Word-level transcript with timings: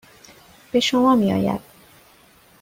به 0.71 0.79
شما 0.79 1.15
میآید. 1.15 1.61